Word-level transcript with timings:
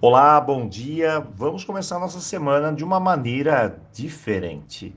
Olá, 0.00 0.40
bom 0.40 0.68
dia. 0.68 1.18
Vamos 1.34 1.64
começar 1.64 1.98
nossa 1.98 2.20
semana 2.20 2.72
de 2.72 2.84
uma 2.84 3.00
maneira 3.00 3.80
diferente. 3.92 4.94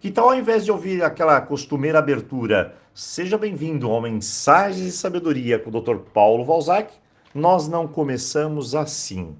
Que 0.00 0.10
tal, 0.10 0.30
ao 0.30 0.34
invés 0.34 0.64
de 0.64 0.72
ouvir 0.72 1.04
aquela 1.04 1.38
costumeira 1.38 1.98
abertura, 1.98 2.74
seja 2.94 3.36
bem-vindo 3.36 3.90
ao 3.90 4.00
Mensagens 4.00 4.86
de 4.86 4.92
Sabedoria 4.92 5.58
com 5.58 5.68
o 5.68 5.80
Dr. 5.82 5.96
Paulo 6.14 6.46
Valzac, 6.46 6.94
nós 7.34 7.68
não 7.68 7.86
começamos 7.86 8.74
assim. 8.74 9.36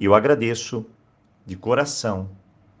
Eu 0.00 0.14
agradeço 0.14 0.86
de 1.44 1.56
coração, 1.56 2.30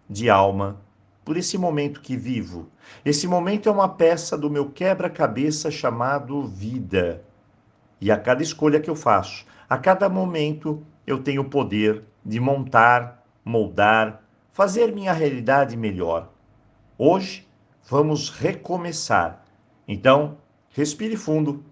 de 0.08 0.30
alma, 0.30 0.80
por 1.24 1.36
esse 1.36 1.58
momento 1.58 2.02
que 2.02 2.16
vivo. 2.16 2.68
Esse 3.04 3.26
momento 3.26 3.68
é 3.68 3.72
uma 3.72 3.88
peça 3.88 4.38
do 4.38 4.48
meu 4.48 4.70
quebra-cabeça 4.70 5.72
chamado 5.72 6.46
vida. 6.46 7.24
E 8.00 8.12
a 8.12 8.16
cada 8.16 8.44
escolha 8.44 8.78
que 8.78 8.88
eu 8.88 8.94
faço, 8.94 9.44
a 9.68 9.76
cada 9.76 10.08
momento, 10.08 10.86
eu 11.06 11.22
tenho 11.22 11.42
o 11.42 11.50
poder 11.50 12.04
de 12.24 12.38
montar, 12.38 13.24
moldar, 13.44 14.22
fazer 14.52 14.92
minha 14.92 15.12
realidade 15.12 15.76
melhor. 15.76 16.30
Hoje 16.96 17.48
vamos 17.88 18.30
recomeçar. 18.30 19.44
Então, 19.86 20.38
respire 20.70 21.16
fundo 21.16 21.64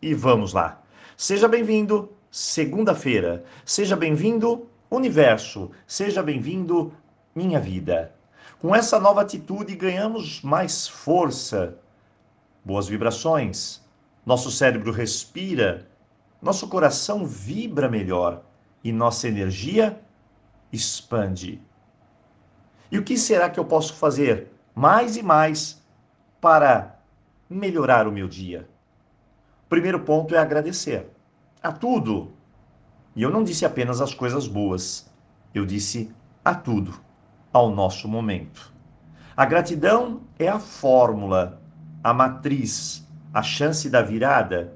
e 0.00 0.14
vamos 0.14 0.52
lá. 0.52 0.82
Seja 1.16 1.46
bem-vindo, 1.46 2.10
segunda-feira. 2.30 3.44
Seja 3.64 3.94
bem-vindo, 3.94 4.66
universo. 4.90 5.70
Seja 5.86 6.22
bem-vindo, 6.22 6.92
minha 7.34 7.60
vida. 7.60 8.14
Com 8.58 8.74
essa 8.74 8.98
nova 8.98 9.20
atitude, 9.20 9.76
ganhamos 9.76 10.40
mais 10.40 10.88
força, 10.88 11.76
boas 12.64 12.88
vibrações. 12.88 13.82
Nosso 14.24 14.50
cérebro 14.50 14.92
respira, 14.92 15.88
nosso 16.40 16.68
coração 16.68 17.26
vibra 17.26 17.88
melhor 17.88 18.42
e 18.82 18.92
nossa 18.92 19.28
energia 19.28 20.00
expande. 20.72 21.60
E 22.90 22.98
o 22.98 23.02
que 23.02 23.16
será 23.16 23.48
que 23.48 23.58
eu 23.58 23.64
posso 23.64 23.94
fazer 23.94 24.48
mais 24.74 25.16
e 25.16 25.22
mais 25.22 25.82
para 26.40 26.98
melhorar 27.48 28.06
o 28.06 28.12
meu 28.12 28.28
dia? 28.28 28.68
O 29.66 29.68
primeiro 29.68 30.00
ponto 30.00 30.34
é 30.34 30.38
agradecer 30.38 31.10
a 31.62 31.72
tudo. 31.72 32.32
E 33.14 33.22
eu 33.22 33.30
não 33.30 33.44
disse 33.44 33.64
apenas 33.64 34.00
as 34.00 34.12
coisas 34.14 34.46
boas, 34.46 35.10
eu 35.54 35.64
disse 35.64 36.10
a 36.44 36.54
tudo, 36.54 36.98
ao 37.52 37.70
nosso 37.70 38.08
momento. 38.08 38.72
A 39.36 39.44
gratidão 39.44 40.22
é 40.38 40.48
a 40.48 40.58
fórmula, 40.58 41.62
a 42.02 42.12
matriz, 42.12 43.06
a 43.32 43.42
chance 43.42 43.88
da 43.88 44.02
virada. 44.02 44.74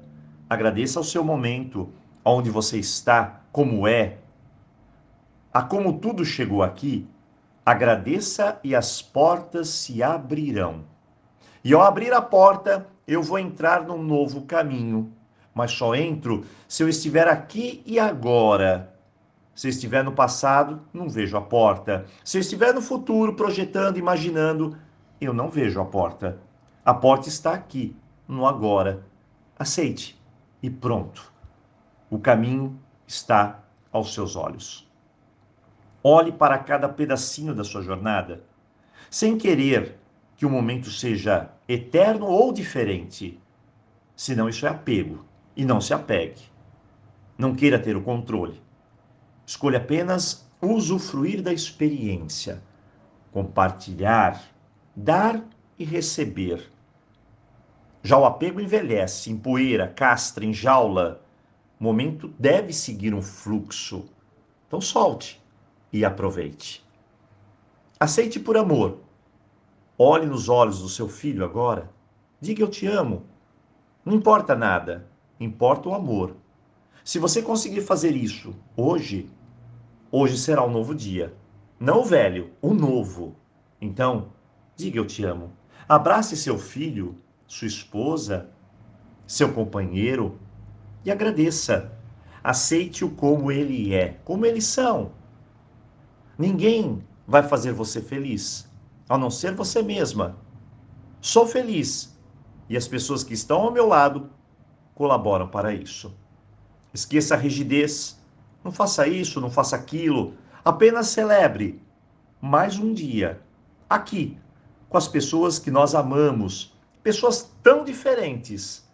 Agradeça 0.49 0.99
ao 0.99 1.03
seu 1.03 1.23
momento, 1.23 1.91
onde 2.23 2.49
você 2.49 2.79
está, 2.79 3.41
como 3.57 3.87
é, 3.87 4.19
a 5.51 5.63
como 5.63 5.97
tudo 5.97 6.23
chegou 6.23 6.61
aqui, 6.61 7.07
agradeça 7.65 8.59
e 8.63 8.75
as 8.75 9.01
portas 9.01 9.69
se 9.69 10.03
abrirão. 10.03 10.83
E 11.63 11.73
ao 11.73 11.81
abrir 11.81 12.13
a 12.13 12.21
porta, 12.21 12.85
eu 13.07 13.23
vou 13.23 13.39
entrar 13.39 13.81
num 13.81 14.03
novo 14.03 14.43
caminho, 14.43 15.11
mas 15.55 15.71
só 15.71 15.95
entro 15.95 16.45
se 16.67 16.83
eu 16.83 16.87
estiver 16.87 17.27
aqui 17.27 17.81
e 17.83 17.97
agora. 17.97 18.93
Se 19.55 19.69
estiver 19.69 20.03
no 20.03 20.11
passado, 20.11 20.83
não 20.93 21.09
vejo 21.09 21.35
a 21.35 21.41
porta. 21.41 22.05
Se 22.23 22.37
estiver 22.37 22.75
no 22.75 22.81
futuro, 22.83 23.33
projetando, 23.33 23.97
imaginando, 23.97 24.77
eu 25.19 25.33
não 25.33 25.49
vejo 25.49 25.81
a 25.81 25.85
porta. 25.85 26.37
A 26.85 26.93
porta 26.93 27.27
está 27.27 27.55
aqui, 27.55 27.95
no 28.27 28.45
agora. 28.45 29.03
Aceite 29.57 30.15
e 30.61 30.69
pronto. 30.69 31.33
O 32.07 32.19
caminho 32.19 32.79
está 33.07 33.63
aos 33.91 34.13
seus 34.13 34.35
olhos. 34.35 34.87
Olhe 36.03 36.31
para 36.31 36.57
cada 36.59 36.87
pedacinho 36.89 37.55
da 37.55 37.63
sua 37.63 37.81
jornada, 37.81 38.43
sem 39.09 39.37
querer 39.37 39.97
que 40.35 40.45
o 40.45 40.49
momento 40.49 40.91
seja 40.91 41.49
eterno 41.67 42.27
ou 42.27 42.53
diferente. 42.53 43.39
Senão 44.15 44.49
isso 44.49 44.65
é 44.67 44.69
apego 44.69 45.25
e 45.55 45.65
não 45.65 45.81
se 45.81 45.93
apegue. 45.93 46.43
Não 47.37 47.55
queira 47.55 47.79
ter 47.79 47.95
o 47.95 48.03
controle. 48.03 48.61
Escolha 49.45 49.77
apenas 49.77 50.47
usufruir 50.61 51.41
da 51.41 51.53
experiência, 51.53 52.61
compartilhar, 53.31 54.41
dar 54.95 55.41
e 55.77 55.85
receber. 55.85 56.71
Já 58.03 58.17
o 58.17 58.25
apego 58.25 58.59
envelhece, 58.59 59.31
empoeira, 59.31 59.87
castra, 59.87 60.45
enjaula, 60.45 61.21
o 61.79 61.83
momento 61.83 62.27
deve 62.39 62.73
seguir 62.73 63.13
um 63.13 63.21
fluxo. 63.21 64.05
Então 64.67 64.81
solte 64.81 65.41
e 65.93 66.03
aproveite. 66.03 66.85
Aceite 67.99 68.39
por 68.39 68.57
amor. 68.57 68.99
Olhe 69.97 70.25
nos 70.25 70.49
olhos 70.49 70.81
do 70.81 70.89
seu 70.89 71.07
filho 71.07 71.43
agora. 71.43 71.89
Diga 72.39 72.61
eu 72.61 72.67
te 72.67 72.85
amo. 72.85 73.25
Não 74.03 74.13
importa 74.13 74.55
nada, 74.55 75.07
importa 75.39 75.89
o 75.89 75.93
amor. 75.93 76.35
Se 77.03 77.19
você 77.19 77.41
conseguir 77.41 77.81
fazer 77.81 78.15
isso 78.15 78.55
hoje, 78.75 79.29
hoje 80.11 80.37
será 80.37 80.63
um 80.63 80.71
novo 80.71 80.93
dia. 80.93 81.33
Não 81.79 82.01
o 82.01 82.05
velho, 82.05 82.51
o 82.61 82.73
novo. 82.73 83.35
Então, 83.79 84.29
diga 84.75 84.97
eu 84.97 85.05
te 85.05 85.23
amo. 85.23 85.51
Abrace 85.87 86.35
seu 86.35 86.57
filho, 86.57 87.15
sua 87.47 87.67
esposa, 87.67 88.49
seu 89.25 89.53
companheiro, 89.53 90.37
e 91.03 91.11
agradeça. 91.11 91.91
Aceite-o 92.43 93.09
como 93.11 93.51
ele 93.51 93.93
é, 93.93 94.19
como 94.23 94.45
eles 94.45 94.65
são. 94.65 95.11
Ninguém 96.37 97.03
vai 97.27 97.43
fazer 97.43 97.73
você 97.73 98.01
feliz, 98.01 98.69
a 99.09 99.17
não 99.17 99.29
ser 99.29 99.53
você 99.53 99.81
mesma. 99.81 100.37
Sou 101.19 101.45
feliz 101.45 102.17
e 102.69 102.77
as 102.77 102.87
pessoas 102.87 103.23
que 103.23 103.33
estão 103.33 103.61
ao 103.61 103.71
meu 103.71 103.87
lado 103.87 104.29
colaboram 104.95 105.47
para 105.47 105.73
isso. 105.73 106.15
Esqueça 106.93 107.35
a 107.35 107.37
rigidez. 107.37 108.17
Não 108.63 108.71
faça 108.71 109.07
isso, 109.07 109.41
não 109.41 109.51
faça 109.51 109.75
aquilo. 109.75 110.33
Apenas 110.63 111.07
celebre 111.07 111.81
mais 112.41 112.77
um 112.77 112.93
dia 112.93 113.41
aqui 113.89 114.37
com 114.89 114.97
as 114.97 115.07
pessoas 115.07 115.59
que 115.59 115.71
nós 115.71 115.93
amamos, 115.93 116.73
pessoas 117.03 117.51
tão 117.61 117.83
diferentes 117.83 118.86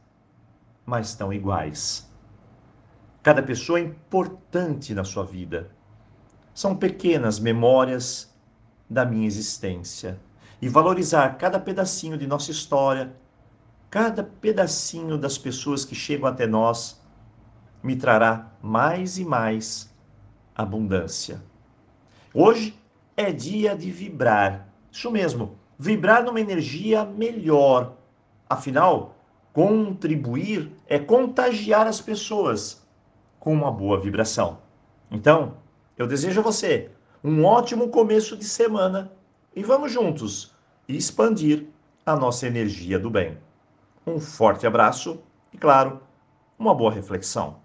mas 0.85 1.09
estão 1.09 1.31
iguais. 1.31 2.09
Cada 3.21 3.41
pessoa 3.41 3.79
é 3.79 3.83
importante 3.83 4.94
na 4.94 5.03
sua 5.03 5.23
vida. 5.23 5.71
São 6.53 6.75
pequenas 6.75 7.39
memórias 7.39 8.33
da 8.89 9.05
minha 9.05 9.25
existência. 9.25 10.19
E 10.61 10.67
valorizar 10.69 11.38
cada 11.38 11.59
pedacinho 11.59 12.17
de 12.17 12.27
nossa 12.27 12.51
história, 12.51 13.13
cada 13.89 14.23
pedacinho 14.23 15.17
das 15.17 15.38
pessoas 15.38 15.83
que 15.85 15.95
chegam 15.95 16.27
até 16.27 16.45
nós, 16.47 17.01
me 17.81 17.95
trará 17.95 18.51
mais 18.61 19.17
e 19.17 19.25
mais 19.25 19.94
abundância. 20.55 21.41
Hoje 22.33 22.79
é 23.15 23.31
dia 23.31 23.75
de 23.75 23.91
vibrar. 23.91 24.67
Isso 24.91 25.11
mesmo, 25.11 25.57
vibrar 25.77 26.23
numa 26.23 26.39
energia 26.39 27.05
melhor. 27.05 27.97
Afinal, 28.50 29.15
Contribuir 29.53 30.71
é 30.87 30.97
contagiar 30.97 31.85
as 31.85 32.01
pessoas 32.01 32.83
com 33.39 33.53
uma 33.53 33.71
boa 33.71 33.99
vibração. 33.99 34.57
Então, 35.11 35.53
eu 35.95 36.07
desejo 36.07 36.39
a 36.39 36.43
você 36.43 36.89
um 37.23 37.45
ótimo 37.45 37.89
começo 37.89 38.35
de 38.35 38.45
semana 38.45 39.11
e 39.55 39.63
vamos 39.63 39.91
juntos 39.91 40.55
expandir 40.87 41.67
a 42.03 42.15
nossa 42.15 42.47
energia 42.47 42.97
do 42.97 43.11
bem. 43.11 43.37
Um 44.07 44.19
forte 44.19 44.65
abraço 44.65 45.21
e, 45.53 45.57
claro, 45.57 46.01
uma 46.57 46.73
boa 46.73 46.91
reflexão. 46.91 47.62